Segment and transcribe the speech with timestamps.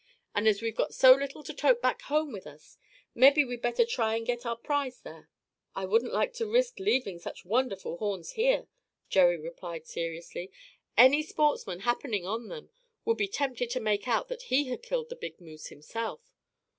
[0.33, 2.79] And as we've got so little to tote back home with us,
[3.13, 5.29] mebbe we'd better try and get our prize there."
[5.75, 8.67] "I wouldn't like to risk leaving such wonderful horns here,"
[9.09, 10.51] Jerry replied seriously.
[10.97, 12.71] "Any sportsman happening on them
[13.05, 16.21] would be tempted to make out that he had killed the big moose himself.